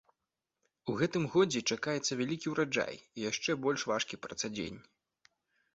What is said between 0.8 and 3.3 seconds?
У гэтым годзе чакаецца вялікі ўраджай і